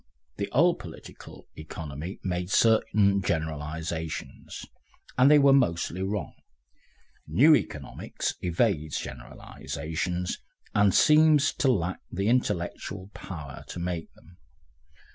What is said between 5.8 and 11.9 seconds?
wrong; new Economics evades generalisations, and seems to